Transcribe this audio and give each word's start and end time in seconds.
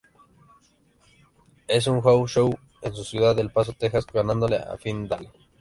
En 1.67 1.91
un 1.91 2.01
"House 2.01 2.31
Show" 2.31 2.57
en 2.81 2.95
su 2.95 3.03
ciudad, 3.03 3.37
El 3.37 3.51
Paso, 3.51 3.73
Texas, 3.73 4.07
ganándole 4.11 4.55
a 4.57 4.75
Finlay. 4.79 5.29